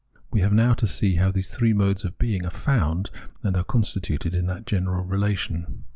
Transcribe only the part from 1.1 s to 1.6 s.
how these